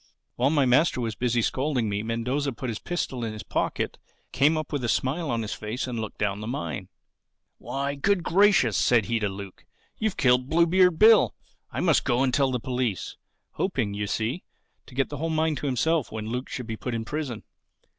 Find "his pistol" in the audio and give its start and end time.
2.71-3.23